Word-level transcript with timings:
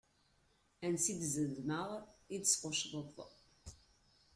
Ansi 0.85 1.09
i 1.11 1.15
d-zedmeɣ, 1.19 1.89
i 2.33 2.35
d-tesquccḍeḍ. 2.37 3.13